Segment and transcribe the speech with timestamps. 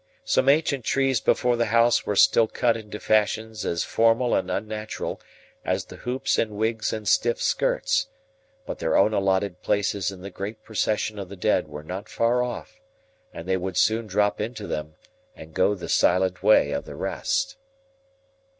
[0.25, 5.21] Some ancient trees before the house were still cut into fashions as formal and unnatural
[5.63, 8.07] as the hoops and wigs and stiff skirts;
[8.65, 12.41] but their own allotted places in the great procession of the dead were not far
[12.41, 12.79] off,
[13.31, 14.95] and they would soon drop into them
[15.35, 17.57] and go the silent way of the rest.